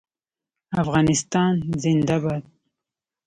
[0.81, 1.53] افغانستان
[1.83, 2.43] زنده باد.